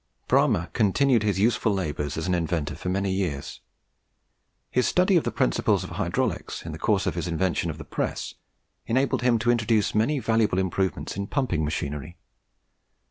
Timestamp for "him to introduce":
9.21-9.93